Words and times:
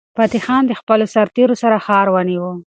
فتح 0.17 0.39
خان 0.47 0.63
د 0.67 0.71
خپلو 0.79 1.05
سرتیرو 1.15 1.55
سره 1.63 1.75
ښار 1.85 2.07
ونیو. 2.13 2.49